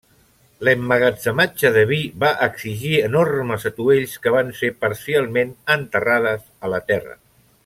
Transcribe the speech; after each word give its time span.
L'emmagatzematge 0.67 1.71
de 1.75 1.83
vi 1.91 1.99
va 2.23 2.31
exigir 2.47 2.95
enormes 3.09 3.69
atuells 3.73 4.17
que 4.25 4.35
van 4.39 4.53
ser 4.63 4.75
parcialment 4.87 5.57
enterrades 5.79 6.47
a 6.69 6.75
la 6.77 6.83
terra. 6.93 7.19